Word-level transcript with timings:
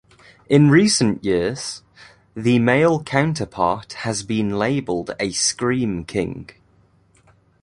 In 0.49 0.71
recent 0.71 1.23
years, 1.23 1.83
the 2.35 2.57
male 2.57 3.03
counterpart 3.03 3.93
has 4.01 4.23
been 4.23 4.57
labeled 4.57 5.11
a 5.19 5.29
scream 5.31 6.05
king. 6.05 6.49